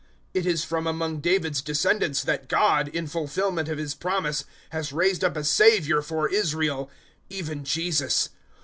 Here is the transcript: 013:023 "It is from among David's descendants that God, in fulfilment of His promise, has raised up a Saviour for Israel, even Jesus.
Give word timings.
013:023 0.33 0.41
"It 0.41 0.45
is 0.47 0.63
from 0.63 0.87
among 0.87 1.19
David's 1.19 1.61
descendants 1.61 2.23
that 2.23 2.47
God, 2.49 2.87
in 2.87 3.05
fulfilment 3.05 3.69
of 3.69 3.77
His 3.77 3.93
promise, 3.93 4.45
has 4.71 4.91
raised 4.91 5.23
up 5.23 5.37
a 5.37 5.43
Saviour 5.43 6.01
for 6.01 6.27
Israel, 6.27 6.89
even 7.29 7.63
Jesus. 7.63 8.29